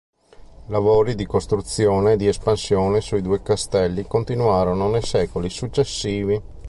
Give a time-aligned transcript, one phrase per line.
[0.69, 6.41] Lavori di costruzione e di espansione sui due castelli continuarono nei secoli successivi.